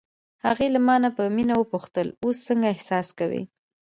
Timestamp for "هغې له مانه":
0.45-1.09